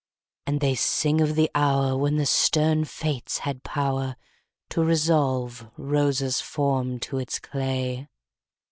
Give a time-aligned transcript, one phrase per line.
[0.47, 4.15] And they sing of the hour When the stern fates had power
[4.71, 8.07] To resolve Rosa's form to its clay.